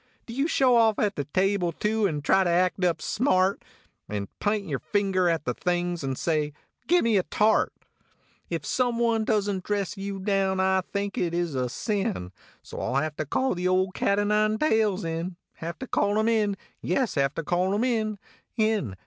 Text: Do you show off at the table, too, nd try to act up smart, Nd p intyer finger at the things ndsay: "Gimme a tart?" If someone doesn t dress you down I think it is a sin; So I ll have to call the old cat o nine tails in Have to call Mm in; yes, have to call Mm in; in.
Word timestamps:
Do 0.25 0.33
you 0.33 0.47
show 0.47 0.77
off 0.77 0.97
at 0.97 1.15
the 1.15 1.25
table, 1.25 1.71
too, 1.71 2.09
nd 2.11 2.23
try 2.23 2.43
to 2.43 2.49
act 2.49 2.83
up 2.83 3.03
smart, 3.03 3.63
Nd 4.11 4.29
p 4.39 4.49
intyer 4.49 4.81
finger 4.81 5.29
at 5.29 5.45
the 5.45 5.53
things 5.53 6.01
ndsay: 6.01 6.53
"Gimme 6.87 7.17
a 7.17 7.21
tart?" 7.21 7.71
If 8.49 8.65
someone 8.65 9.25
doesn 9.25 9.57
t 9.57 9.61
dress 9.63 9.97
you 9.97 10.17
down 10.17 10.59
I 10.59 10.81
think 10.91 11.19
it 11.19 11.35
is 11.35 11.53
a 11.53 11.69
sin; 11.69 12.31
So 12.63 12.79
I 12.79 12.87
ll 12.87 13.01
have 13.03 13.15
to 13.17 13.27
call 13.27 13.53
the 13.53 13.67
old 13.67 13.93
cat 13.93 14.17
o 14.17 14.23
nine 14.23 14.57
tails 14.57 15.05
in 15.05 15.35
Have 15.57 15.77
to 15.77 15.85
call 15.85 16.15
Mm 16.15 16.27
in; 16.31 16.57
yes, 16.81 17.13
have 17.13 17.35
to 17.35 17.43
call 17.43 17.69
Mm 17.77 17.85
in; 17.85 18.19
in. 18.57 18.95